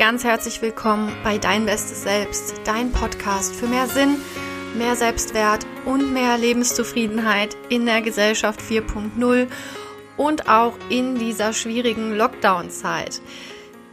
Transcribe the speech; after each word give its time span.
ganz 0.00 0.24
herzlich 0.24 0.62
willkommen 0.62 1.12
bei 1.22 1.36
Dein 1.36 1.66
Bestes 1.66 2.04
Selbst, 2.04 2.54
dein 2.64 2.90
Podcast 2.90 3.54
für 3.54 3.66
mehr 3.66 3.86
Sinn, 3.86 4.16
mehr 4.74 4.96
Selbstwert 4.96 5.66
und 5.84 6.14
mehr 6.14 6.38
Lebenszufriedenheit 6.38 7.54
in 7.68 7.84
der 7.84 8.00
Gesellschaft 8.00 8.62
4.0 8.62 9.46
und 10.16 10.48
auch 10.48 10.72
in 10.88 11.16
dieser 11.16 11.52
schwierigen 11.52 12.16
Lockdown-Zeit. 12.16 13.20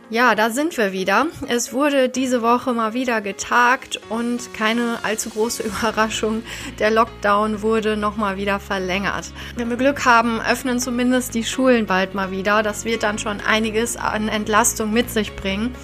Ja, 0.10 0.36
da 0.36 0.52
sind 0.52 0.78
wir 0.78 0.94
wieder. 0.94 1.28
Es 1.50 1.74
wurde 1.74 2.08
diese 2.08 2.42
Woche 2.42 2.72
mal 2.72 2.94
wieder 2.94 3.20
getagt 3.20 4.00
und 4.08 4.54
keine 4.54 5.00
allzu 5.04 5.30
große 5.30 5.64
Überraschung. 5.68 6.44
Der 6.80 6.92
Lockdown 6.92 7.62
wurde 7.62 7.98
nochmal 7.98 8.38
wieder 8.38 8.62
verlängert. 8.62 9.34
Wenn 9.58 9.70
wir 9.70 9.76
Glück 9.76 10.06
haben, 10.06 10.40
öffnen 10.40 10.80
zumindest 10.80 11.36
die 11.36 11.44
Schulen 11.44 11.88
bald 11.88 12.16
mal 12.16 12.32
wieder. 12.32 12.64
Das 12.64 12.86
wird 12.86 13.04
dann 13.04 13.20
schon 13.20 13.42
einiges 13.42 13.98
an 13.98 14.30
Entlastung 14.30 14.94
mit 14.94 15.10
sich 15.10 15.36
bringen. 15.36 15.76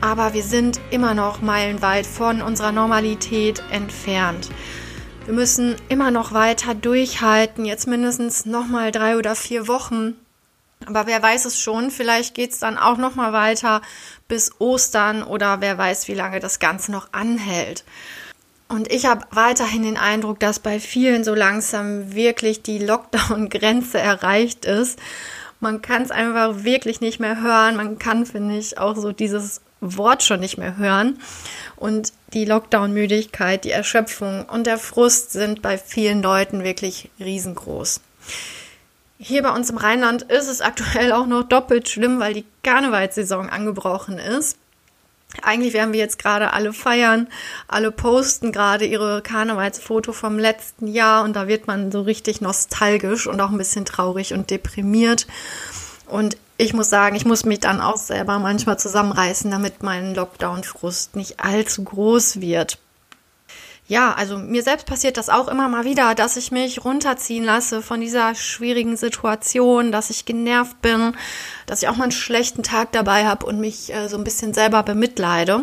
Aber 0.00 0.32
wir 0.32 0.44
sind 0.44 0.80
immer 0.90 1.12
noch 1.12 1.42
meilenweit 1.42 2.06
von 2.06 2.40
unserer 2.40 2.72
Normalität 2.72 3.62
entfernt. 3.70 4.48
Wir 5.26 5.34
müssen 5.34 5.76
immer 5.90 6.10
noch 6.10 6.32
weiter 6.32 6.74
durchhalten, 6.74 7.66
jetzt 7.66 7.86
mindestens 7.86 8.46
nochmal 8.46 8.92
drei 8.92 9.18
oder 9.18 9.34
vier 9.34 9.68
Wochen 9.68 10.14
aber 10.88 11.06
wer 11.06 11.22
weiß 11.22 11.44
es 11.44 11.60
schon, 11.60 11.90
vielleicht 11.90 12.34
geht 12.34 12.52
es 12.52 12.58
dann 12.58 12.78
auch 12.78 12.96
noch 12.96 13.14
mal 13.14 13.34
weiter 13.34 13.82
bis 14.26 14.58
Ostern 14.58 15.22
oder 15.22 15.60
wer 15.60 15.76
weiß, 15.76 16.08
wie 16.08 16.14
lange 16.14 16.40
das 16.40 16.58
Ganze 16.58 16.92
noch 16.92 17.12
anhält. 17.12 17.84
Und 18.68 18.90
ich 18.90 19.06
habe 19.06 19.26
weiterhin 19.30 19.82
den 19.82 19.98
Eindruck, 19.98 20.40
dass 20.40 20.58
bei 20.58 20.80
vielen 20.80 21.24
so 21.24 21.34
langsam 21.34 22.14
wirklich 22.14 22.62
die 22.62 22.78
Lockdown-Grenze 22.78 23.98
erreicht 23.98 24.64
ist. 24.64 24.98
Man 25.60 25.82
kann 25.82 26.02
es 26.02 26.10
einfach 26.10 26.64
wirklich 26.64 27.00
nicht 27.00 27.20
mehr 27.20 27.42
hören. 27.42 27.76
Man 27.76 27.98
kann, 27.98 28.24
finde 28.24 28.56
ich, 28.56 28.78
auch 28.78 28.96
so 28.96 29.12
dieses 29.12 29.60
Wort 29.80 30.22
schon 30.22 30.40
nicht 30.40 30.56
mehr 30.56 30.76
hören. 30.76 31.18
Und 31.76 32.12
die 32.32 32.46
Lockdown-Müdigkeit, 32.46 33.64
die 33.64 33.70
Erschöpfung 33.70 34.46
und 34.46 34.66
der 34.66 34.78
Frust 34.78 35.32
sind 35.32 35.60
bei 35.60 35.76
vielen 35.76 36.22
Leuten 36.22 36.64
wirklich 36.64 37.10
riesengroß. 37.20 38.00
Hier 39.20 39.42
bei 39.42 39.50
uns 39.50 39.68
im 39.68 39.78
Rheinland 39.78 40.22
ist 40.22 40.46
es 40.46 40.60
aktuell 40.60 41.12
auch 41.12 41.26
noch 41.26 41.42
doppelt 41.42 41.88
schlimm, 41.88 42.20
weil 42.20 42.34
die 42.34 42.44
Karnevalssaison 42.62 43.50
angebrochen 43.50 44.18
ist. 44.18 44.58
Eigentlich 45.42 45.74
werden 45.74 45.92
wir 45.92 45.98
jetzt 45.98 46.20
gerade 46.20 46.52
alle 46.52 46.72
feiern, 46.72 47.28
alle 47.66 47.90
posten 47.90 48.52
gerade 48.52 48.86
ihre 48.86 49.20
Karnevalsfoto 49.20 50.12
vom 50.12 50.38
letzten 50.38 50.86
Jahr 50.86 51.24
und 51.24 51.34
da 51.34 51.48
wird 51.48 51.66
man 51.66 51.90
so 51.90 52.02
richtig 52.02 52.40
nostalgisch 52.40 53.26
und 53.26 53.40
auch 53.40 53.50
ein 53.50 53.58
bisschen 53.58 53.84
traurig 53.84 54.34
und 54.34 54.50
deprimiert. 54.50 55.26
Und 56.06 56.36
ich 56.56 56.72
muss 56.72 56.88
sagen, 56.88 57.16
ich 57.16 57.26
muss 57.26 57.44
mich 57.44 57.58
dann 57.58 57.80
auch 57.80 57.98
selber 57.98 58.38
manchmal 58.38 58.78
zusammenreißen, 58.78 59.50
damit 59.50 59.82
mein 59.82 60.14
Lockdown-Frust 60.14 61.16
nicht 61.16 61.40
allzu 61.40 61.82
groß 61.82 62.40
wird 62.40 62.78
ja, 63.88 64.12
also 64.12 64.36
mir 64.36 64.62
selbst 64.62 64.86
passiert 64.86 65.16
das 65.16 65.30
auch 65.30 65.48
immer 65.48 65.66
mal 65.68 65.84
wieder, 65.84 66.14
dass 66.14 66.36
ich 66.36 66.52
mich 66.52 66.84
runterziehen 66.84 67.42
lasse 67.42 67.80
von 67.80 68.02
dieser 68.02 68.34
schwierigen 68.34 68.98
Situation, 68.98 69.92
dass 69.92 70.10
ich 70.10 70.26
genervt 70.26 70.80
bin, 70.82 71.16
dass 71.64 71.82
ich 71.82 71.88
auch 71.88 71.96
mal 71.96 72.04
einen 72.04 72.12
schlechten 72.12 72.62
Tag 72.62 72.92
dabei 72.92 73.26
habe 73.26 73.46
und 73.46 73.58
mich 73.58 73.92
äh, 73.92 74.08
so 74.08 74.18
ein 74.18 74.24
bisschen 74.24 74.52
selber 74.52 74.82
bemitleide. 74.82 75.62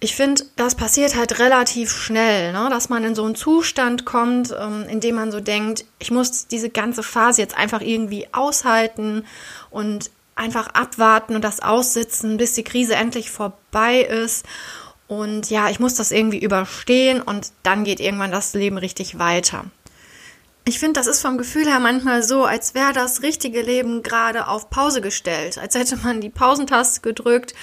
Ich 0.00 0.14
finde, 0.14 0.44
das 0.56 0.74
passiert 0.74 1.16
halt 1.16 1.38
relativ 1.38 1.92
schnell, 1.92 2.52
ne? 2.52 2.68
dass 2.68 2.90
man 2.90 3.04
in 3.04 3.14
so 3.14 3.24
einen 3.24 3.36
Zustand 3.36 4.04
kommt, 4.04 4.54
ähm, 4.58 4.84
in 4.90 5.00
dem 5.00 5.14
man 5.14 5.32
so 5.32 5.40
denkt, 5.40 5.86
ich 5.98 6.10
muss 6.10 6.46
diese 6.46 6.68
ganze 6.68 7.02
Phase 7.02 7.40
jetzt 7.40 7.56
einfach 7.56 7.80
irgendwie 7.80 8.26
aushalten 8.32 9.24
und 9.70 10.10
einfach 10.34 10.68
abwarten 10.74 11.36
und 11.36 11.42
das 11.42 11.60
aussitzen, 11.60 12.36
bis 12.36 12.52
die 12.52 12.64
Krise 12.64 12.96
endlich 12.96 13.30
vorbei 13.30 14.00
ist. 14.00 14.44
Und 15.08 15.50
ja, 15.50 15.68
ich 15.68 15.80
muss 15.80 15.94
das 15.94 16.10
irgendwie 16.10 16.38
überstehen 16.38 17.20
und 17.20 17.52
dann 17.62 17.84
geht 17.84 18.00
irgendwann 18.00 18.30
das 18.30 18.54
Leben 18.54 18.78
richtig 18.78 19.18
weiter. 19.18 19.64
Ich 20.64 20.78
finde, 20.78 21.00
das 21.00 21.08
ist 21.08 21.20
vom 21.20 21.38
Gefühl 21.38 21.66
her 21.66 21.80
manchmal 21.80 22.22
so, 22.22 22.44
als 22.44 22.74
wäre 22.74 22.92
das 22.92 23.22
richtige 23.22 23.62
Leben 23.62 24.02
gerade 24.02 24.46
auf 24.46 24.70
Pause 24.70 25.00
gestellt, 25.00 25.58
als 25.58 25.74
hätte 25.74 25.96
man 25.96 26.20
die 26.20 26.30
Pausentaste 26.30 27.00
gedrückt 27.00 27.54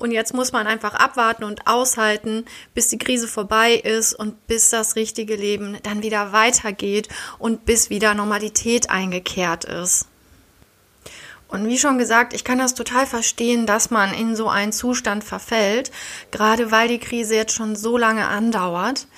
und 0.00 0.12
jetzt 0.12 0.34
muss 0.34 0.50
man 0.50 0.66
einfach 0.66 0.94
abwarten 0.94 1.44
und 1.44 1.66
aushalten, 1.66 2.46
bis 2.74 2.88
die 2.88 2.98
Krise 2.98 3.28
vorbei 3.28 3.74
ist 3.74 4.14
und 4.14 4.46
bis 4.46 4.70
das 4.70 4.96
richtige 4.96 5.36
Leben 5.36 5.76
dann 5.82 6.02
wieder 6.02 6.32
weitergeht 6.32 7.08
und 7.38 7.66
bis 7.66 7.90
wieder 7.90 8.14
Normalität 8.14 8.88
eingekehrt 8.88 9.64
ist. 9.66 10.09
Und 11.50 11.66
wie 11.66 11.78
schon 11.78 11.98
gesagt, 11.98 12.32
ich 12.32 12.44
kann 12.44 12.58
das 12.58 12.74
total 12.74 13.06
verstehen, 13.06 13.66
dass 13.66 13.90
man 13.90 14.14
in 14.14 14.36
so 14.36 14.48
einen 14.48 14.72
Zustand 14.72 15.24
verfällt, 15.24 15.90
gerade 16.30 16.70
weil 16.70 16.86
die 16.88 17.00
Krise 17.00 17.34
jetzt 17.34 17.54
schon 17.54 17.74
so 17.74 17.98
lange 17.98 18.28
andauert. 18.28 19.08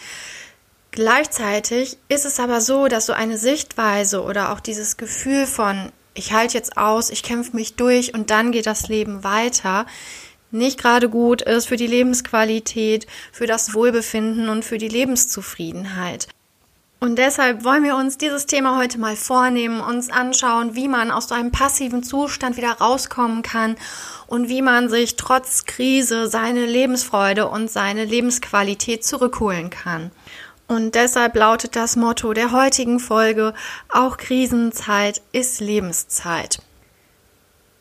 Gleichzeitig 0.93 1.99
ist 2.09 2.25
es 2.25 2.41
aber 2.41 2.61
so, 2.61 2.89
dass 2.89 3.07
so 3.07 3.13
eine 3.13 3.37
Sichtweise 3.37 4.23
oder 4.23 4.53
auch 4.53 4.61
dieses 4.61 4.97
Gefühl 4.97 5.47
von, 5.47 5.93
ich 6.15 6.33
halte 6.33 6.55
jetzt 6.55 6.77
aus, 6.77 7.11
ich 7.11 7.23
kämpfe 7.23 7.55
mich 7.55 7.77
durch 7.77 8.15
und 8.15 8.31
dann 8.31 8.51
geht 8.51 8.67
das 8.67 8.89
Leben 8.89 9.25
weiter, 9.25 9.87
nicht 10.51 10.79
gerade 10.79 11.09
gut 11.09 11.43
ist 11.43 11.67
für 11.67 11.77
die 11.77 11.87
Lebensqualität, 11.87 13.07
für 13.33 13.47
das 13.47 13.73
Wohlbefinden 13.73 14.49
und 14.49 14.65
für 14.65 14.77
die 14.79 14.89
Lebenszufriedenheit. 14.89 16.29
Und 17.03 17.17
deshalb 17.17 17.65
wollen 17.65 17.83
wir 17.83 17.97
uns 17.97 18.17
dieses 18.17 18.47
Thema 18.47 18.79
heute 18.79 18.97
mal 19.01 19.17
vornehmen, 19.17 19.81
uns 19.81 20.09
anschauen, 20.09 20.77
wie 20.77 20.87
man 20.87 21.11
aus 21.11 21.27
so 21.27 21.35
einem 21.35 21.51
passiven 21.51 22.05
Zustand 22.05 22.57
wieder 22.57 22.75
rauskommen 22.75 23.43
kann 23.43 23.75
und 24.29 24.49
wie 24.49 24.63
man 24.63 24.89
sich 24.89 25.17
trotz 25.17 25.65
Krise 25.65 26.29
seine 26.29 26.65
Lebensfreude 26.65 27.49
und 27.49 27.69
seine 27.69 28.05
Lebensqualität 28.05 29.05
zurückholen 29.05 29.69
kann. 29.69 30.13
Und 30.69 30.95
deshalb 30.95 31.35
lautet 31.35 31.75
das 31.75 31.97
Motto 31.97 32.35
der 32.35 32.53
heutigen 32.53 33.01
Folge, 33.01 33.53
auch 33.89 34.17
Krisenzeit 34.17 35.23
ist 35.33 35.61
Lebenszeit. 35.61 36.63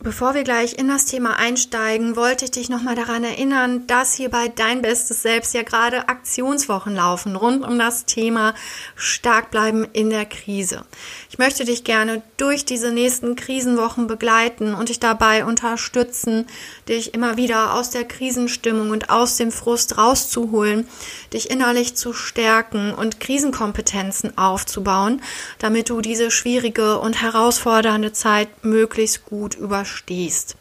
Bevor 0.03 0.33
wir 0.33 0.43
gleich 0.43 0.79
in 0.79 0.87
das 0.87 1.05
Thema 1.05 1.37
einsteigen, 1.37 2.15
wollte 2.15 2.45
ich 2.45 2.51
dich 2.51 2.69
nochmal 2.69 2.95
daran 2.95 3.23
erinnern, 3.23 3.85
dass 3.85 4.15
hier 4.15 4.31
bei 4.31 4.47
Dein 4.47 4.81
Bestes 4.81 5.21
Selbst 5.21 5.53
ja 5.53 5.61
gerade 5.61 6.09
Aktionswochen 6.09 6.95
laufen 6.95 7.35
rund 7.35 7.63
um 7.63 7.77
das 7.77 8.05
Thema 8.07 8.55
stark 8.95 9.51
bleiben 9.51 9.85
in 9.93 10.09
der 10.09 10.25
Krise. 10.25 10.85
Ich 11.29 11.37
möchte 11.37 11.65
dich 11.65 11.83
gerne 11.83 12.23
durch 12.37 12.65
diese 12.65 12.91
nächsten 12.91 13.35
Krisenwochen 13.35 14.07
begleiten 14.07 14.73
und 14.73 14.89
dich 14.89 14.99
dabei 14.99 15.45
unterstützen, 15.45 16.47
dich 16.89 17.13
immer 17.13 17.37
wieder 17.37 17.75
aus 17.75 17.91
der 17.91 18.03
Krisenstimmung 18.03 18.89
und 18.89 19.11
aus 19.11 19.37
dem 19.37 19.51
Frust 19.51 19.99
rauszuholen, 19.99 20.87
dich 21.31 21.51
innerlich 21.51 21.95
zu 21.95 22.11
stärken 22.11 22.91
und 22.91 23.19
Krisenkompetenzen 23.19 24.35
aufzubauen, 24.35 25.21
damit 25.59 25.91
du 25.91 26.01
diese 26.01 26.31
schwierige 26.31 26.97
und 26.97 27.21
herausfordernde 27.21 28.13
Zeit 28.13 28.65
möglichst 28.65 29.25
gut 29.25 29.53
überstehst 29.53 29.90
stehst. 29.91 30.55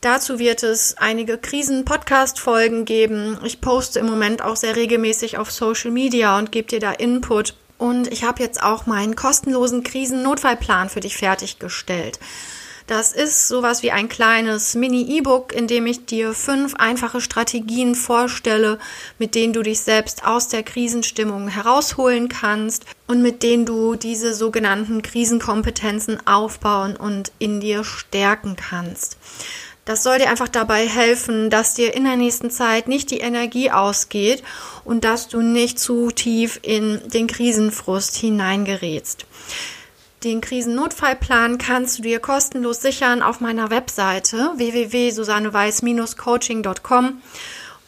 Dazu 0.00 0.38
wird 0.38 0.62
es 0.62 0.96
einige 0.96 1.36
Krisen-Podcast-Folgen 1.36 2.86
geben. 2.86 3.38
Ich 3.44 3.60
poste 3.60 3.98
im 3.98 4.06
Moment 4.06 4.40
auch 4.40 4.56
sehr 4.56 4.74
regelmäßig 4.74 5.36
auf 5.36 5.50
Social 5.50 5.90
Media 5.90 6.38
und 6.38 6.52
gebe 6.52 6.68
dir 6.68 6.80
da 6.80 6.92
Input. 6.92 7.54
Und 7.76 8.08
ich 8.08 8.24
habe 8.24 8.42
jetzt 8.42 8.62
auch 8.62 8.86
meinen 8.86 9.14
kostenlosen 9.14 9.82
Krisen-Notfallplan 9.82 10.88
für 10.88 11.00
dich 11.00 11.18
fertiggestellt. 11.18 12.18
Das 12.90 13.12
ist 13.12 13.46
sowas 13.46 13.84
wie 13.84 13.92
ein 13.92 14.08
kleines 14.08 14.74
Mini-E-Book, 14.74 15.52
in 15.52 15.68
dem 15.68 15.86
ich 15.86 16.06
dir 16.06 16.34
fünf 16.34 16.74
einfache 16.74 17.20
Strategien 17.20 17.94
vorstelle, 17.94 18.80
mit 19.16 19.36
denen 19.36 19.52
du 19.52 19.62
dich 19.62 19.78
selbst 19.78 20.26
aus 20.26 20.48
der 20.48 20.64
Krisenstimmung 20.64 21.46
herausholen 21.46 22.28
kannst 22.28 22.86
und 23.06 23.22
mit 23.22 23.44
denen 23.44 23.64
du 23.64 23.94
diese 23.94 24.34
sogenannten 24.34 25.02
Krisenkompetenzen 25.02 26.26
aufbauen 26.26 26.96
und 26.96 27.30
in 27.38 27.60
dir 27.60 27.84
stärken 27.84 28.56
kannst. 28.56 29.18
Das 29.84 30.02
soll 30.02 30.18
dir 30.18 30.28
einfach 30.28 30.48
dabei 30.48 30.84
helfen, 30.88 31.48
dass 31.48 31.74
dir 31.74 31.94
in 31.94 32.02
der 32.02 32.16
nächsten 32.16 32.50
Zeit 32.50 32.88
nicht 32.88 33.12
die 33.12 33.20
Energie 33.20 33.70
ausgeht 33.70 34.42
und 34.84 35.04
dass 35.04 35.28
du 35.28 35.42
nicht 35.42 35.78
zu 35.78 36.10
tief 36.10 36.58
in 36.62 37.00
den 37.08 37.28
Krisenfrust 37.28 38.16
hineingerätst. 38.16 39.26
Den 40.24 40.40
Krisennotfallplan 40.42 41.56
kannst 41.56 41.98
du 41.98 42.02
dir 42.02 42.20
kostenlos 42.20 42.82
sichern 42.82 43.22
auf 43.22 43.40
meiner 43.40 43.70
Webseite 43.70 44.52
www.susanneweiß-coaching.com. 44.56 47.22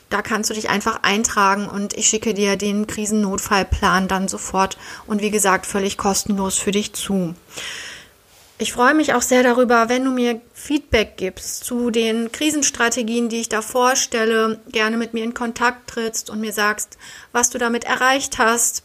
Da 0.08 0.22
kannst 0.22 0.48
du 0.48 0.54
dich 0.54 0.70
einfach 0.70 1.02
eintragen 1.02 1.68
und 1.68 1.92
ich 1.92 2.06
schicke 2.06 2.32
dir 2.32 2.56
den 2.56 2.86
Krisennotfallplan 2.86 4.08
dann 4.08 4.28
sofort 4.28 4.78
und 5.06 5.20
wie 5.20 5.30
gesagt 5.30 5.66
völlig 5.66 5.98
kostenlos 5.98 6.56
für 6.56 6.70
dich 6.70 6.94
zu. 6.94 7.34
Ich 8.56 8.72
freue 8.72 8.94
mich 8.94 9.12
auch 9.12 9.20
sehr 9.20 9.42
darüber, 9.42 9.90
wenn 9.90 10.04
du 10.04 10.10
mir 10.10 10.40
Feedback 10.54 11.18
gibst 11.18 11.64
zu 11.64 11.90
den 11.90 12.32
Krisenstrategien, 12.32 13.28
die 13.28 13.40
ich 13.40 13.50
da 13.50 13.60
vorstelle, 13.60 14.58
gerne 14.70 14.96
mit 14.96 15.12
mir 15.12 15.24
in 15.24 15.34
Kontakt 15.34 15.90
trittst 15.90 16.30
und 16.30 16.40
mir 16.40 16.54
sagst, 16.54 16.96
was 17.32 17.50
du 17.50 17.58
damit 17.58 17.84
erreicht 17.84 18.38
hast, 18.38 18.84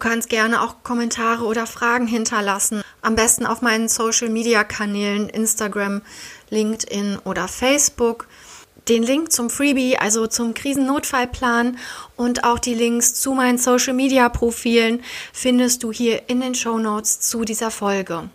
Du 0.00 0.08
kannst 0.08 0.30
gerne 0.30 0.62
auch 0.62 0.76
Kommentare 0.82 1.44
oder 1.44 1.66
Fragen 1.66 2.06
hinterlassen. 2.06 2.80
Am 3.02 3.16
besten 3.16 3.44
auf 3.44 3.60
meinen 3.60 3.86
Social 3.86 4.30
Media 4.30 4.64
Kanälen 4.64 5.28
Instagram, 5.28 6.00
LinkedIn 6.48 7.18
oder 7.24 7.48
Facebook. 7.48 8.26
Den 8.88 9.02
Link 9.02 9.30
zum 9.30 9.50
Freebie, 9.50 9.98
also 9.98 10.26
zum 10.26 10.54
Krisennotfallplan 10.54 11.76
und 12.16 12.44
auch 12.44 12.58
die 12.58 12.72
Links 12.72 13.12
zu 13.12 13.34
meinen 13.34 13.58
Social 13.58 13.92
Media 13.92 14.30
Profilen 14.30 15.02
findest 15.34 15.82
du 15.82 15.92
hier 15.92 16.30
in 16.30 16.40
den 16.40 16.54
Show 16.54 16.78
Notes 16.78 17.20
zu 17.20 17.44
dieser 17.44 17.70
Folge. 17.70 18.30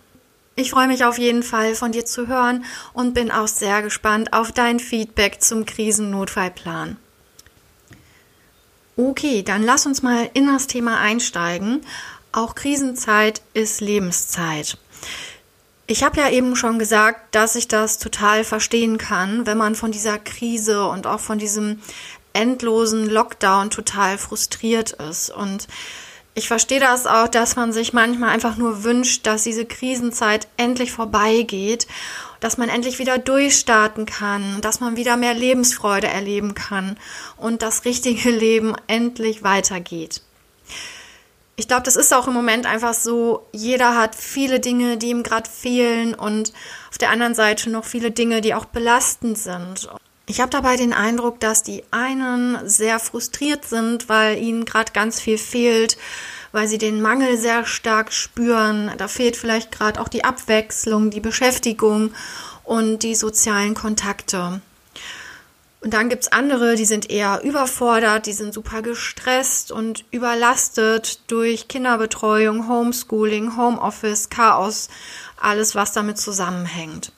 Ich 0.55 0.69
freue 0.69 0.87
mich 0.87 1.03
auf 1.03 1.17
jeden 1.17 1.41
Fall 1.41 1.73
von 1.73 1.91
dir 1.91 2.05
zu 2.05 2.27
hören 2.27 2.63
und 2.93 3.15
bin 3.15 3.31
auch 3.31 3.47
sehr 3.47 3.81
gespannt 3.81 4.33
auf 4.33 4.51
dein 4.51 4.79
Feedback 4.79 5.41
zum 5.41 5.65
Krisennotfallplan. 5.65 6.97
Okay, 8.97 9.43
dann 9.43 9.63
lass 9.63 9.85
uns 9.85 10.01
mal 10.03 10.29
in 10.33 10.47
das 10.47 10.67
Thema 10.67 10.99
einsteigen. 10.99 11.81
Auch 12.31 12.55
Krisenzeit 12.55 13.41
ist 13.53 13.81
Lebenszeit. 13.81 14.77
Ich 15.87 16.03
habe 16.03 16.19
ja 16.19 16.29
eben 16.29 16.55
schon 16.55 16.79
gesagt, 16.79 17.35
dass 17.35 17.55
ich 17.55 17.67
das 17.67 17.99
total 17.99 18.43
verstehen 18.43 18.97
kann, 18.97 19.45
wenn 19.45 19.57
man 19.57 19.75
von 19.75 19.91
dieser 19.91 20.17
Krise 20.17 20.87
und 20.87 21.07
auch 21.07 21.19
von 21.19 21.37
diesem 21.37 21.81
endlosen 22.31 23.09
Lockdown 23.09 23.69
total 23.69 24.17
frustriert 24.17 24.93
ist. 24.93 25.29
Und 25.29 25.67
ich 26.33 26.47
verstehe 26.47 26.79
das 26.79 27.05
auch, 27.05 27.27
dass 27.27 27.55
man 27.55 27.73
sich 27.73 27.93
manchmal 27.93 28.29
einfach 28.29 28.57
nur 28.57 28.83
wünscht, 28.83 29.27
dass 29.27 29.43
diese 29.43 29.65
Krisenzeit 29.65 30.47
endlich 30.57 30.91
vorbeigeht, 30.91 31.87
dass 32.45 32.57
man 32.57 32.69
endlich 32.69 32.99
wieder 32.99 33.17
durchstarten 33.17 34.05
kann, 34.05 34.61
dass 34.61 34.79
man 34.79 34.95
wieder 34.95 35.17
mehr 35.17 35.33
Lebensfreude 35.33 36.07
erleben 36.07 36.53
kann 36.53 36.97
und 37.37 37.61
das 37.61 37.85
richtige 37.85 38.29
Leben 38.45 38.75
endlich 38.87 39.43
weitergeht 39.43 40.21
ich 41.57 41.67
glaube, 41.67 41.83
das 41.83 41.95
ist 41.95 42.13
auch 42.13 42.27
im 42.27 42.33
Moment 42.33 42.65
einfach 42.65 42.93
so, 42.93 43.47
jeder 43.51 43.95
hat 43.95 44.15
viele 44.15 44.59
Dinge, 44.59 44.97
die 44.97 45.09
ihm 45.09 45.23
gerade 45.23 45.49
fehlen 45.49 46.13
und 46.13 46.51
auf 46.89 46.97
der 46.97 47.11
anderen 47.11 47.33
Seite 47.33 47.69
noch 47.69 47.85
viele 47.85 48.11
Dinge, 48.11 48.41
die 48.41 48.53
auch 48.53 48.65
belastend 48.65 49.37
sind. 49.37 49.87
Ich 50.27 50.41
habe 50.41 50.49
dabei 50.49 50.75
den 50.75 50.91
Eindruck, 50.91 51.39
dass 51.39 51.63
die 51.63 51.83
einen 51.91 52.67
sehr 52.67 52.99
frustriert 52.99 53.63
sind, 53.65 54.09
weil 54.09 54.37
ihnen 54.37 54.65
gerade 54.65 54.91
ganz 54.91 55.21
viel 55.21 55.37
fehlt, 55.37 55.97
weil 56.55 56.69
sie 56.69 56.77
den 56.77 57.01
Mangel 57.01 57.37
sehr 57.37 57.65
stark 57.65 58.13
spüren. 58.13 58.89
Da 58.97 59.09
fehlt 59.09 59.35
vielleicht 59.35 59.73
gerade 59.73 59.99
auch 59.99 60.07
die 60.07 60.23
Abwechslung, 60.23 61.09
die 61.09 61.19
Beschäftigung 61.19 62.13
und 62.63 63.03
die 63.03 63.13
sozialen 63.13 63.73
Kontakte. 63.73 64.61
Und 65.81 65.93
dann 65.93 66.07
gibt's 66.07 66.31
andere, 66.31 66.75
die 66.75 66.85
sind 66.85 67.11
eher 67.11 67.43
überfordert, 67.43 68.25
die 68.25 68.33
sind 68.33 68.53
super 68.53 68.81
gestresst 68.81 69.71
und 69.71 70.05
überlastet 70.11 71.29
durch 71.29 71.67
Kinderbetreuung, 71.67 72.69
Homeschooling, 72.69 73.57
Homeoffice, 73.57 74.29
Chaos, 74.29 74.87
alles, 75.39 75.75
was 75.75 75.91
damit 75.91 76.17
zusammenhängt. 76.17 77.11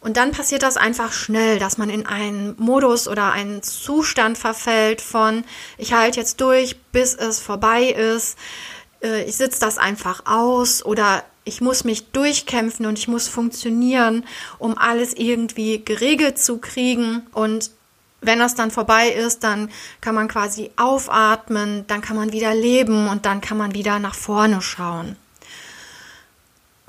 Und 0.00 0.16
dann 0.16 0.32
passiert 0.32 0.62
das 0.62 0.78
einfach 0.78 1.12
schnell, 1.12 1.58
dass 1.58 1.76
man 1.76 1.90
in 1.90 2.06
einen 2.06 2.54
Modus 2.58 3.06
oder 3.06 3.32
einen 3.32 3.62
Zustand 3.62 4.38
verfällt 4.38 5.02
von, 5.02 5.44
ich 5.76 5.92
halte 5.92 6.18
jetzt 6.20 6.40
durch, 6.40 6.80
bis 6.90 7.14
es 7.14 7.38
vorbei 7.38 7.84
ist, 7.84 8.38
äh, 9.02 9.24
ich 9.24 9.36
sitze 9.36 9.60
das 9.60 9.76
einfach 9.76 10.22
aus 10.24 10.84
oder 10.84 11.22
ich 11.44 11.60
muss 11.60 11.84
mich 11.84 12.12
durchkämpfen 12.12 12.86
und 12.86 12.98
ich 12.98 13.08
muss 13.08 13.28
funktionieren, 13.28 14.24
um 14.58 14.76
alles 14.76 15.14
irgendwie 15.14 15.84
geregelt 15.84 16.38
zu 16.38 16.58
kriegen. 16.58 17.26
Und 17.32 17.70
wenn 18.20 18.38
das 18.38 18.54
dann 18.54 18.70
vorbei 18.70 19.08
ist, 19.08 19.42
dann 19.44 19.70
kann 20.00 20.14
man 20.14 20.28
quasi 20.28 20.70
aufatmen, 20.76 21.86
dann 21.88 22.02
kann 22.02 22.16
man 22.16 22.32
wieder 22.32 22.54
leben 22.54 23.08
und 23.08 23.26
dann 23.26 23.40
kann 23.40 23.56
man 23.56 23.74
wieder 23.74 23.98
nach 23.98 24.14
vorne 24.14 24.62
schauen. 24.62 25.16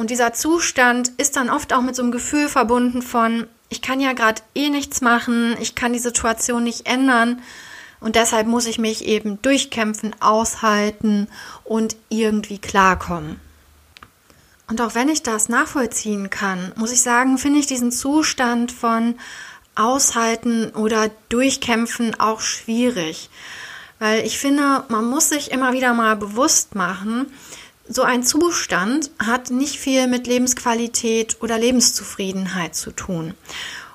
Und 0.02 0.10
dieser 0.10 0.34
Zustand 0.34 1.10
ist 1.18 1.36
dann 1.36 1.52
oft 1.52 1.74
auch 1.74 1.84
mit 1.84 1.96
so 1.96 2.02
einem 2.02 2.12
Gefühl 2.12 2.50
verbunden 2.50 3.04
von, 3.04 3.46
ich 3.70 3.84
kann 3.84 4.00
ja 4.00 4.14
gerade 4.14 4.42
eh 4.56 4.70
nichts 4.70 5.02
machen, 5.02 5.56
ich 5.62 5.76
kann 5.76 5.94
die 5.94 6.00
Situation 6.00 6.64
nicht 6.64 6.88
ändern 6.88 7.40
und 8.00 8.16
deshalb 8.16 8.48
muss 8.48 8.66
ich 8.66 8.80
mich 8.80 9.06
eben 9.06 9.40
durchkämpfen, 9.44 10.16
aushalten 10.20 11.28
und 11.64 11.98
irgendwie 12.10 12.58
klarkommen. 12.58 13.40
Und 14.68 14.82
auch 14.82 14.96
wenn 14.96 15.08
ich 15.08 15.22
das 15.22 15.50
nachvollziehen 15.50 16.32
kann, 16.32 16.72
muss 16.76 16.92
ich 16.92 17.04
sagen, 17.04 17.38
finde 17.38 17.60
ich 17.60 17.68
diesen 17.68 17.92
Zustand 17.92 18.72
von 18.72 19.20
Aushalten 19.76 20.72
oder 20.72 21.12
Durchkämpfen 21.30 22.20
auch 22.20 22.42
schwierig. 22.42 23.30
Weil 24.00 24.26
ich 24.26 24.40
finde, 24.40 24.84
man 24.88 25.06
muss 25.06 25.30
sich 25.30 25.52
immer 25.52 25.74
wieder 25.74 25.94
mal 25.94 26.16
bewusst 26.16 26.74
machen, 26.74 27.32
so 27.94 28.04
ein 28.04 28.24
Zustand 28.24 29.12
hat 29.20 29.52
nicht 29.52 29.78
viel 29.78 30.08
mit 30.08 30.28
Lebensqualität 30.28 31.38
oder 31.42 31.58
Lebenszufriedenheit 31.58 32.76
zu 32.76 32.92
tun. 32.92 33.34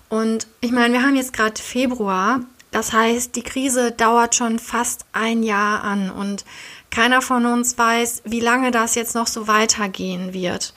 Und 0.09 0.47
ich 0.61 0.73
meine, 0.73 0.95
wir 0.95 1.03
haben 1.03 1.17
jetzt 1.17 1.33
gerade 1.33 1.61
Februar, 1.61 2.41
das 2.71 2.93
heißt, 2.93 3.35
die 3.35 3.43
Krise 3.43 3.93
dauert 3.93 4.35
schon 4.35 4.59
fast 4.59 5.07
ein 5.13 5.43
Jahr 5.43 5.83
an 5.83 6.11
und 6.11 6.45
keiner 6.91 7.23
von 7.23 7.47
uns 7.47 7.77
weiß, 7.79 8.23
wie 8.25 8.41
lange 8.41 8.71
das 8.71 8.95
jetzt 8.95 9.15
noch 9.15 9.27
so 9.27 9.49
weitergehen 9.49 10.33
wird. 10.33 10.75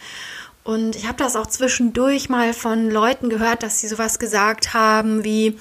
Und 0.63 0.95
ich 0.95 1.07
habe 1.07 1.17
das 1.17 1.35
auch 1.35 1.47
zwischendurch 1.47 2.29
mal 2.29 2.53
von 2.53 2.89
Leuten 2.89 3.29
gehört, 3.29 3.63
dass 3.63 3.79
sie 3.79 3.87
sowas 3.87 4.19
gesagt 4.19 4.73
haben 4.73 5.23
wie 5.23 5.57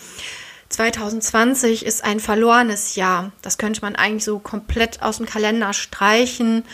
2020 0.69 1.87
ist 1.87 2.05
ein 2.05 2.21
verlorenes 2.21 2.95
Jahr. 2.95 3.33
Das 3.41 3.57
könnte 3.57 3.81
man 3.81 3.97
eigentlich 3.97 4.25
so 4.25 4.39
komplett 4.39 5.03
aus 5.03 5.17
dem 5.17 5.27
Kalender 5.27 5.73
streichen. 5.73 6.65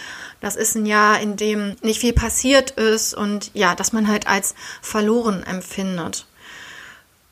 Das 0.45 0.57
ist 0.57 0.75
ein 0.75 0.85
Jahr, 0.85 1.23
in 1.23 1.37
dem 1.37 1.75
nicht 1.81 2.01
viel 2.01 2.13
passiert 2.13 2.73
ist 2.73 3.15
und 3.15 3.51
ja, 3.55 3.75
dass 3.75 3.95
man 3.95 4.09
halt 4.09 4.27
als 4.27 4.55
verloren 4.83 5.43
empfindet. 5.43 6.27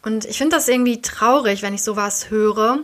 Und 0.02 0.24
ich 0.24 0.38
finde 0.38 0.56
das 0.56 0.66
irgendwie 0.66 1.02
traurig, 1.02 1.60
wenn 1.60 1.74
ich 1.74 1.82
sowas 1.82 2.30
höre, 2.30 2.78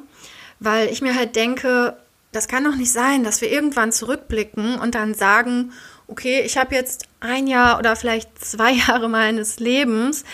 weil 0.61 0.89
ich 0.89 1.01
mir 1.01 1.15
halt 1.15 1.35
denke, 1.35 1.97
das 2.31 2.47
kann 2.47 2.65
doch 2.65 2.75
nicht 2.75 2.93
sein, 2.93 3.25
dass 3.25 3.41
wir 3.41 3.51
irgendwann 3.51 3.91
zurückblicken 3.91 4.79
und 4.79 4.95
dann 4.95 5.15
sagen, 5.15 5.73
okay, 6.09 6.43
ich 6.43 6.59
habe 6.59 6.75
jetzt 6.75 7.07
ein 7.21 7.47
Jahr 7.47 7.79
oder 7.79 7.97
vielleicht 7.97 8.45
zwei 8.45 8.73
Jahre 8.87 9.09
meines 9.09 9.61
Lebens 9.61 10.25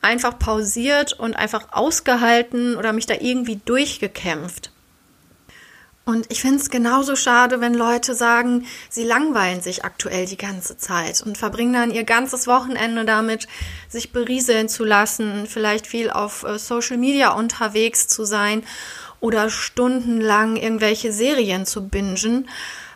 einfach 0.00 0.38
pausiert 0.38 1.12
und 1.12 1.34
einfach 1.34 1.72
ausgehalten 1.72 2.76
oder 2.76 2.92
mich 2.92 3.06
da 3.06 3.14
irgendwie 3.18 3.60
durchgekämpft. 3.64 4.70
Und 6.10 6.26
ich 6.28 6.40
finde 6.40 6.58
es 6.58 6.70
genauso 6.70 7.14
schade, 7.14 7.60
wenn 7.60 7.72
Leute 7.72 8.16
sagen, 8.16 8.66
sie 8.88 9.04
langweilen 9.04 9.60
sich 9.60 9.84
aktuell 9.84 10.26
die 10.26 10.36
ganze 10.36 10.76
Zeit 10.76 11.22
und 11.22 11.38
verbringen 11.38 11.74
dann 11.74 11.92
ihr 11.92 12.02
ganzes 12.02 12.48
Wochenende 12.48 13.04
damit, 13.04 13.46
sich 13.88 14.10
berieseln 14.10 14.68
zu 14.68 14.84
lassen, 14.84 15.46
vielleicht 15.46 15.86
viel 15.86 16.10
auf 16.10 16.42
äh, 16.42 16.58
Social 16.58 16.96
Media 16.96 17.30
unterwegs 17.30 18.08
zu 18.08 18.24
sein 18.24 18.64
oder 19.20 19.50
stundenlang 19.50 20.56
irgendwelche 20.56 21.12
Serien 21.12 21.64
zu 21.64 21.86
bingen, 21.86 22.48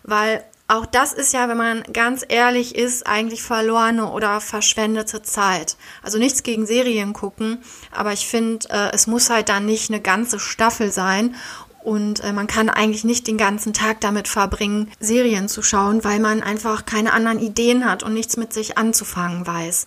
weil 0.02 0.42
auch 0.66 0.86
das 0.86 1.12
ist 1.12 1.34
ja, 1.34 1.48
wenn 1.48 1.58
man 1.58 1.82
ganz 1.92 2.24
ehrlich 2.26 2.74
ist, 2.74 3.06
eigentlich 3.06 3.42
verlorene 3.42 4.10
oder 4.10 4.40
verschwendete 4.40 5.22
Zeit. 5.22 5.76
Also 6.02 6.18
nichts 6.18 6.42
gegen 6.42 6.64
Serien 6.64 7.12
gucken, 7.12 7.58
aber 7.92 8.14
ich 8.14 8.26
finde, 8.26 8.66
äh, 8.70 8.90
es 8.92 9.06
muss 9.06 9.28
halt 9.28 9.50
dann 9.50 9.66
nicht 9.66 9.90
eine 9.90 10.00
ganze 10.00 10.40
Staffel 10.40 10.90
sein 10.90 11.36
und 11.84 12.24
äh, 12.24 12.32
man 12.32 12.46
kann 12.46 12.70
eigentlich 12.70 13.04
nicht 13.04 13.26
den 13.26 13.36
ganzen 13.36 13.72
Tag 13.72 14.00
damit 14.00 14.26
verbringen, 14.26 14.90
Serien 14.98 15.48
zu 15.48 15.62
schauen, 15.62 16.02
weil 16.02 16.18
man 16.18 16.42
einfach 16.42 16.86
keine 16.86 17.12
anderen 17.12 17.38
Ideen 17.38 17.84
hat 17.84 18.02
und 18.02 18.14
nichts 18.14 18.36
mit 18.36 18.52
sich 18.52 18.78
anzufangen 18.78 19.46
weiß. 19.46 19.86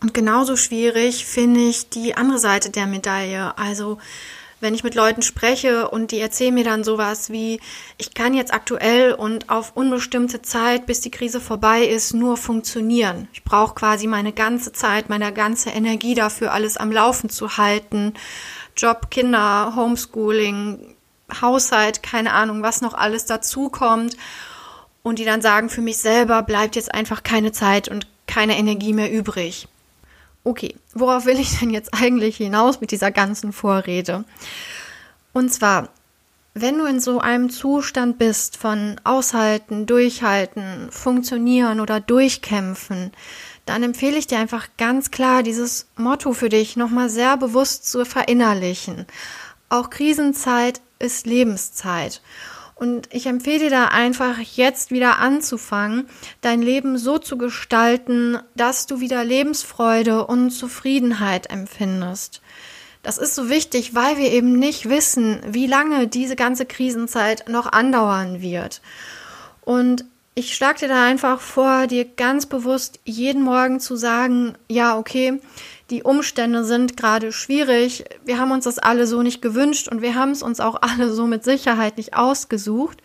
Und 0.00 0.14
genauso 0.14 0.56
schwierig 0.56 1.26
finde 1.26 1.60
ich 1.60 1.90
die 1.90 2.16
andere 2.16 2.38
Seite 2.38 2.70
der 2.70 2.86
Medaille. 2.86 3.56
Also 3.58 3.98
wenn 4.60 4.74
ich 4.74 4.82
mit 4.82 4.94
Leuten 4.94 5.20
spreche 5.20 5.90
und 5.90 6.10
die 6.10 6.20
erzählen 6.20 6.54
mir 6.54 6.64
dann 6.64 6.84
sowas 6.84 7.30
wie, 7.30 7.60
ich 7.98 8.14
kann 8.14 8.32
jetzt 8.32 8.52
aktuell 8.52 9.12
und 9.12 9.50
auf 9.50 9.72
unbestimmte 9.74 10.40
Zeit, 10.40 10.86
bis 10.86 11.00
die 11.00 11.10
Krise 11.10 11.40
vorbei 11.40 11.84
ist, 11.84 12.14
nur 12.14 12.38
funktionieren. 12.38 13.28
Ich 13.34 13.44
brauche 13.44 13.74
quasi 13.74 14.06
meine 14.06 14.32
ganze 14.32 14.72
Zeit, 14.72 15.10
meine 15.10 15.32
ganze 15.34 15.70
Energie 15.70 16.14
dafür, 16.14 16.52
alles 16.52 16.78
am 16.78 16.92
Laufen 16.92 17.28
zu 17.28 17.58
halten. 17.58 18.14
Job, 18.76 19.10
Kinder, 19.10 19.74
Homeschooling, 19.76 20.94
Haushalt, 21.40 22.02
keine 22.02 22.32
Ahnung, 22.32 22.62
was 22.62 22.80
noch 22.80 22.94
alles 22.94 23.26
dazu 23.26 23.68
kommt. 23.68 24.16
Und 25.02 25.18
die 25.18 25.24
dann 25.24 25.40
sagen, 25.40 25.70
für 25.70 25.80
mich 25.80 25.96
selber 25.98 26.42
bleibt 26.42 26.76
jetzt 26.76 26.92
einfach 26.94 27.22
keine 27.22 27.52
Zeit 27.52 27.88
und 27.88 28.06
keine 28.26 28.58
Energie 28.58 28.92
mehr 28.92 29.10
übrig. 29.10 29.66
Okay, 30.44 30.76
worauf 30.94 31.26
will 31.26 31.38
ich 31.38 31.58
denn 31.58 31.70
jetzt 31.70 31.92
eigentlich 31.94 32.36
hinaus 32.36 32.80
mit 32.80 32.90
dieser 32.90 33.10
ganzen 33.10 33.52
Vorrede? 33.52 34.24
Und 35.32 35.52
zwar, 35.52 35.88
wenn 36.54 36.78
du 36.78 36.86
in 36.86 37.00
so 37.00 37.20
einem 37.20 37.50
Zustand 37.50 38.18
bist 38.18 38.56
von 38.56 39.00
Aushalten, 39.04 39.86
Durchhalten, 39.86 40.90
Funktionieren 40.90 41.80
oder 41.80 42.00
Durchkämpfen, 42.00 43.12
dann 43.66 43.82
empfehle 43.82 44.18
ich 44.18 44.26
dir 44.26 44.38
einfach 44.38 44.68
ganz 44.78 45.10
klar, 45.10 45.42
dieses 45.42 45.86
Motto 45.96 46.32
für 46.32 46.48
dich 46.48 46.76
nochmal 46.76 47.08
sehr 47.08 47.36
bewusst 47.36 47.88
zu 47.88 48.04
verinnerlichen. 48.04 49.06
Auch 49.70 49.88
Krisenzeit 49.88 50.82
ist 50.98 51.26
Lebenszeit. 51.26 52.20
Und 52.74 53.08
ich 53.12 53.26
empfehle 53.26 53.58
dir 53.60 53.70
da 53.70 53.84
einfach 53.86 54.38
jetzt 54.38 54.90
wieder 54.90 55.18
anzufangen, 55.18 56.08
dein 56.40 56.62
Leben 56.62 56.98
so 56.98 57.18
zu 57.18 57.38
gestalten, 57.38 58.38
dass 58.56 58.86
du 58.86 59.00
wieder 59.00 59.22
Lebensfreude 59.22 60.26
und 60.26 60.50
Zufriedenheit 60.50 61.50
empfindest. 61.50 62.40
Das 63.02 63.16
ist 63.16 63.34
so 63.34 63.48
wichtig, 63.48 63.94
weil 63.94 64.16
wir 64.16 64.32
eben 64.32 64.58
nicht 64.58 64.88
wissen, 64.88 65.40
wie 65.46 65.66
lange 65.66 66.08
diese 66.08 66.36
ganze 66.36 66.66
Krisenzeit 66.66 67.48
noch 67.48 67.70
andauern 67.70 68.42
wird. 68.42 68.80
Und 69.60 70.04
ich 70.34 70.54
schlage 70.54 70.80
dir 70.80 70.88
da 70.88 71.04
einfach 71.04 71.40
vor, 71.40 71.86
dir 71.86 72.04
ganz 72.04 72.46
bewusst 72.46 72.98
jeden 73.04 73.42
Morgen 73.42 73.78
zu 73.78 73.96
sagen, 73.96 74.54
ja, 74.68 74.96
okay, 74.96 75.40
die 75.90 76.02
Umstände 76.02 76.64
sind 76.64 76.96
gerade 76.96 77.32
schwierig, 77.32 78.04
wir 78.24 78.38
haben 78.38 78.52
uns 78.52 78.64
das 78.64 78.78
alle 78.78 79.06
so 79.06 79.22
nicht 79.22 79.42
gewünscht 79.42 79.88
und 79.88 80.02
wir 80.02 80.14
haben 80.14 80.30
es 80.30 80.42
uns 80.42 80.60
auch 80.60 80.76
alle 80.82 81.12
so 81.12 81.26
mit 81.26 81.44
Sicherheit 81.44 81.96
nicht 81.96 82.14
ausgesucht. 82.14 83.02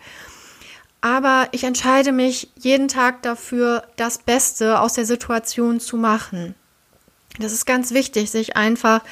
Aber 1.00 1.48
ich 1.52 1.64
entscheide 1.64 2.10
mich 2.10 2.50
jeden 2.56 2.88
Tag 2.88 3.22
dafür, 3.22 3.84
das 3.96 4.18
Beste 4.18 4.80
aus 4.80 4.94
der 4.94 5.06
Situation 5.06 5.78
zu 5.78 5.96
machen. 5.96 6.54
Das 7.38 7.52
ist 7.52 7.66
ganz 7.66 7.92
wichtig, 7.92 8.30
sich 8.30 8.56
einfach 8.56 9.02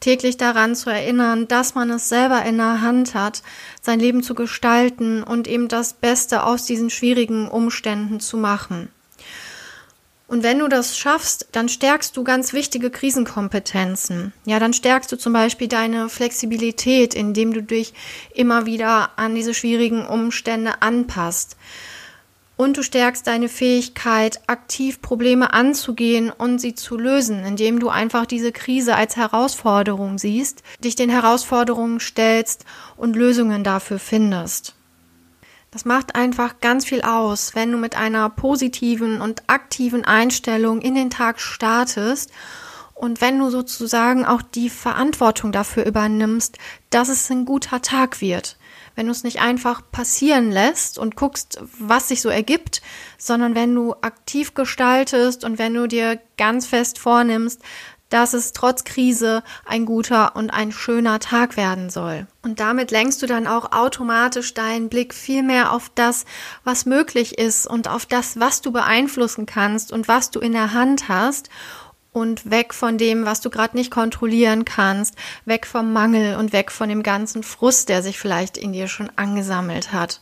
täglich 0.00 0.36
daran 0.36 0.74
zu 0.74 0.90
erinnern, 0.90 1.46
dass 1.46 1.74
man 1.74 1.90
es 1.90 2.08
selber 2.08 2.44
in 2.44 2.56
der 2.56 2.80
Hand 2.80 3.14
hat, 3.14 3.42
sein 3.80 4.00
Leben 4.00 4.22
zu 4.22 4.34
gestalten 4.34 5.22
und 5.22 5.46
eben 5.46 5.68
das 5.68 5.92
Beste 5.92 6.44
aus 6.44 6.64
diesen 6.64 6.90
schwierigen 6.90 7.48
Umständen 7.48 8.20
zu 8.20 8.36
machen. 8.36 8.88
Und 10.26 10.42
wenn 10.42 10.58
du 10.58 10.68
das 10.68 10.96
schaffst, 10.96 11.48
dann 11.52 11.68
stärkst 11.68 12.16
du 12.16 12.24
ganz 12.24 12.54
wichtige 12.54 12.90
Krisenkompetenzen. 12.90 14.32
Ja, 14.46 14.58
dann 14.58 14.72
stärkst 14.72 15.12
du 15.12 15.16
zum 15.16 15.34
Beispiel 15.34 15.68
deine 15.68 16.08
Flexibilität, 16.08 17.14
indem 17.14 17.52
du 17.52 17.62
dich 17.62 17.92
immer 18.34 18.64
wieder 18.64 19.10
an 19.16 19.34
diese 19.34 19.52
schwierigen 19.52 20.06
Umstände 20.06 20.80
anpasst. 20.80 21.56
Und 22.56 22.76
du 22.76 22.82
stärkst 22.82 23.26
deine 23.26 23.48
Fähigkeit, 23.48 24.40
aktiv 24.46 25.02
Probleme 25.02 25.52
anzugehen 25.52 26.30
und 26.30 26.60
sie 26.60 26.74
zu 26.74 26.96
lösen, 26.96 27.44
indem 27.44 27.80
du 27.80 27.88
einfach 27.88 28.26
diese 28.26 28.52
Krise 28.52 28.94
als 28.94 29.16
Herausforderung 29.16 30.18
siehst, 30.18 30.62
dich 30.78 30.94
den 30.94 31.10
Herausforderungen 31.10 32.00
stellst 32.00 32.64
und 32.96 33.16
Lösungen 33.16 33.64
dafür 33.64 33.98
findest. 33.98 34.74
Das 35.74 35.84
macht 35.84 36.14
einfach 36.14 36.60
ganz 36.60 36.84
viel 36.84 37.02
aus, 37.02 37.56
wenn 37.56 37.72
du 37.72 37.78
mit 37.78 37.96
einer 37.96 38.30
positiven 38.30 39.20
und 39.20 39.42
aktiven 39.48 40.04
Einstellung 40.04 40.80
in 40.80 40.94
den 40.94 41.10
Tag 41.10 41.40
startest 41.40 42.30
und 42.94 43.20
wenn 43.20 43.40
du 43.40 43.50
sozusagen 43.50 44.24
auch 44.24 44.40
die 44.40 44.70
Verantwortung 44.70 45.50
dafür 45.50 45.84
übernimmst, 45.84 46.58
dass 46.90 47.08
es 47.08 47.28
ein 47.28 47.44
guter 47.44 47.82
Tag 47.82 48.20
wird. 48.20 48.56
Wenn 48.94 49.06
du 49.06 49.12
es 49.12 49.24
nicht 49.24 49.40
einfach 49.40 49.82
passieren 49.90 50.52
lässt 50.52 50.96
und 50.96 51.16
guckst, 51.16 51.60
was 51.80 52.06
sich 52.06 52.22
so 52.22 52.28
ergibt, 52.28 52.80
sondern 53.18 53.56
wenn 53.56 53.74
du 53.74 53.94
aktiv 53.94 54.54
gestaltest 54.54 55.42
und 55.42 55.58
wenn 55.58 55.74
du 55.74 55.88
dir 55.88 56.20
ganz 56.36 56.66
fest 56.66 57.00
vornimmst, 57.00 57.60
dass 58.14 58.32
es 58.32 58.52
trotz 58.52 58.84
Krise 58.84 59.42
ein 59.66 59.86
guter 59.86 60.36
und 60.36 60.50
ein 60.50 60.70
schöner 60.70 61.18
Tag 61.18 61.56
werden 61.56 61.90
soll. 61.90 62.28
Und 62.42 62.60
damit 62.60 62.92
lenkst 62.92 63.20
du 63.20 63.26
dann 63.26 63.48
auch 63.48 63.72
automatisch 63.72 64.54
deinen 64.54 64.88
Blick 64.88 65.12
viel 65.12 65.42
mehr 65.42 65.72
auf 65.72 65.90
das, 65.96 66.24
was 66.62 66.86
möglich 66.86 67.38
ist 67.38 67.66
und 67.66 67.88
auf 67.88 68.06
das, 68.06 68.38
was 68.38 68.60
du 68.60 68.70
beeinflussen 68.70 69.46
kannst 69.46 69.92
und 69.92 70.06
was 70.06 70.30
du 70.30 70.38
in 70.38 70.52
der 70.52 70.72
Hand 70.72 71.08
hast 71.08 71.50
und 72.12 72.48
weg 72.48 72.72
von 72.72 72.98
dem, 72.98 73.24
was 73.24 73.40
du 73.40 73.50
gerade 73.50 73.76
nicht 73.76 73.90
kontrollieren 73.90 74.64
kannst, 74.64 75.16
weg 75.44 75.66
vom 75.66 75.92
Mangel 75.92 76.36
und 76.36 76.52
weg 76.52 76.70
von 76.70 76.88
dem 76.88 77.02
ganzen 77.02 77.42
Frust, 77.42 77.88
der 77.88 78.04
sich 78.04 78.20
vielleicht 78.20 78.56
in 78.56 78.72
dir 78.72 78.86
schon 78.86 79.10
angesammelt 79.16 79.92
hat. 79.92 80.20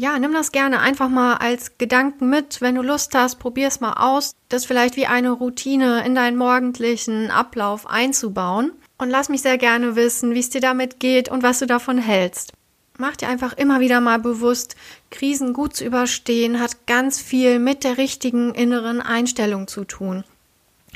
Ja, 0.00 0.18
nimm 0.18 0.32
das 0.32 0.50
gerne 0.50 0.80
einfach 0.80 1.10
mal 1.10 1.34
als 1.34 1.76
Gedanken 1.76 2.30
mit. 2.30 2.62
Wenn 2.62 2.76
du 2.76 2.80
Lust 2.80 3.14
hast, 3.14 3.38
probier 3.38 3.68
es 3.68 3.80
mal 3.80 3.92
aus, 3.92 4.32
das 4.48 4.64
vielleicht 4.64 4.96
wie 4.96 5.04
eine 5.04 5.30
Routine 5.30 6.06
in 6.06 6.14
deinen 6.14 6.38
morgendlichen 6.38 7.30
Ablauf 7.30 7.86
einzubauen. 7.86 8.72
Und 8.96 9.10
lass 9.10 9.28
mich 9.28 9.42
sehr 9.42 9.58
gerne 9.58 9.96
wissen, 9.96 10.32
wie 10.32 10.38
es 10.38 10.48
dir 10.48 10.62
damit 10.62 11.00
geht 11.00 11.28
und 11.28 11.42
was 11.42 11.58
du 11.58 11.66
davon 11.66 11.98
hältst. 11.98 12.54
Mach 12.96 13.14
dir 13.14 13.28
einfach 13.28 13.52
immer 13.52 13.80
wieder 13.80 14.00
mal 14.00 14.18
bewusst, 14.18 14.74
Krisen 15.10 15.52
gut 15.52 15.76
zu 15.76 15.84
überstehen 15.84 16.60
hat 16.60 16.86
ganz 16.86 17.20
viel 17.20 17.58
mit 17.58 17.84
der 17.84 17.98
richtigen 17.98 18.54
inneren 18.54 19.02
Einstellung 19.02 19.68
zu 19.68 19.84
tun. 19.84 20.24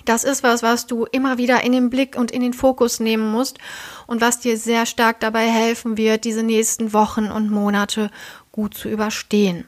Das 0.06 0.24
ist 0.24 0.42
was, 0.42 0.62
was 0.62 0.86
du 0.86 1.04
immer 1.04 1.38
wieder 1.38 1.62
in 1.62 1.72
den 1.72 1.88
Blick 1.88 2.16
und 2.16 2.30
in 2.30 2.42
den 2.42 2.52
Fokus 2.52 3.00
nehmen 3.00 3.30
musst 3.30 3.58
und 4.06 4.20
was 4.20 4.40
dir 4.40 4.56
sehr 4.58 4.86
stark 4.86 5.20
dabei 5.20 5.46
helfen 5.46 5.96
wird, 5.96 6.24
diese 6.24 6.42
nächsten 6.42 6.92
Wochen 6.92 7.30
und 7.30 7.50
Monate 7.50 8.10
gut 8.54 8.74
zu 8.74 8.88
überstehen. 8.88 9.66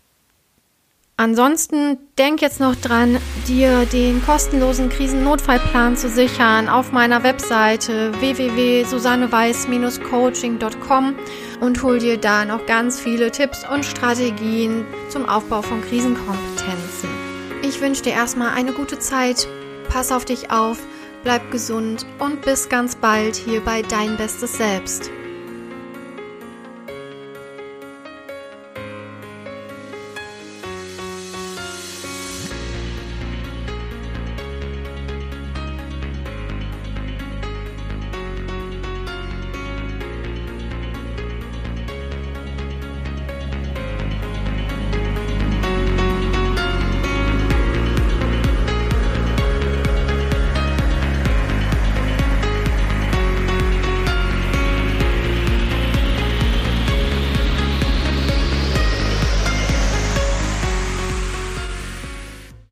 Ansonsten 1.19 1.97
denk 2.19 2.43
jetzt 2.43 2.61
noch 2.61 2.77
dran, 2.77 3.17
dir 3.49 3.87
den 3.87 4.23
kostenlosen 4.23 4.91
Krisennotfallplan 4.91 5.97
zu 5.97 6.11
sichern 6.11 6.69
auf 6.69 6.93
meiner 6.93 7.23
Webseite 7.23 8.13
www.susanneweiß-coaching.com 8.21 11.15
und 11.61 11.83
hol 11.83 11.99
dir 11.99 12.19
da 12.19 12.45
noch 12.45 12.67
ganz 12.67 13.01
viele 13.01 13.31
Tipps 13.31 13.67
und 13.67 13.87
Strategien 13.87 14.85
zum 15.09 15.27
Aufbau 15.27 15.63
von 15.63 15.81
Krisenkompetenzen. 15.81 17.09
Ich 17.63 17.81
wünsche 17.81 18.03
dir 18.03 18.13
erstmal 18.13 18.51
eine 18.51 18.73
gute 18.73 18.99
Zeit 18.99 19.49
pass 19.89 20.13
auf 20.13 20.25
dich 20.25 20.51
auf, 20.51 20.79
bleib 21.23 21.51
gesund 21.51 22.07
und 22.19 22.43
bis 22.43 22.69
ganz 22.69 22.97
bald 22.97 23.37
hier 23.37 23.61
bei 23.61 23.83
Dein 23.83 24.17
Bestes 24.17 24.57
Selbst. 24.57 25.11